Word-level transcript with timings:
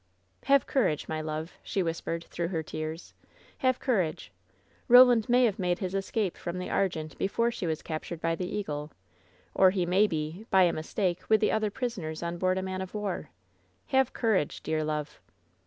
"Have 0.45 0.65
courage, 0.65 1.07
my 1.07 1.21
love," 1.21 1.53
she 1.61 1.83
whispered, 1.83 2.23
through 2.23 2.47
her 2.47 2.63
tears— 2.63 3.13
"have 3.59 3.77
courage. 3.77 4.31
Roland 4.87 5.29
may 5.29 5.45
have 5.45 5.59
made 5.59 5.77
his 5.77 5.93
es 5.93 6.09
cape 6.09 6.37
from 6.37 6.57
the 6.57 6.69
Argente 6.69 7.15
before 7.19 7.51
she 7.51 7.67
was 7.67 7.83
captured 7.83 8.19
by 8.19 8.33
the 8.33 8.49
Eagle; 8.51 8.91
or 9.53 9.69
he 9.69 9.85
may 9.85 10.07
be, 10.07 10.47
by 10.49 10.63
a 10.63 10.73
mistake, 10.73 11.21
with 11.29 11.39
the 11.39 11.51
other 11.51 11.69
pris 11.69 11.99
oners 11.99 12.25
on 12.25 12.39
board 12.39 12.57
a 12.57 12.63
man 12.63 12.81
of 12.81 12.95
war. 12.95 13.29
Have 13.89 14.11
courage, 14.11 14.63
dear 14.63 14.83
love." 14.83 15.21